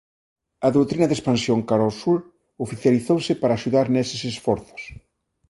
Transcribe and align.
A 0.67 0.69
doutrina 0.77 1.07
de 1.09 1.15
expansión 1.17 1.59
cara 1.69 1.83
ao 1.87 1.93
sur 2.01 2.19
oficializouse 2.65 3.33
para 3.41 3.55
axudar 3.59 3.85
neses 3.95 4.21
esforzos. 4.33 4.81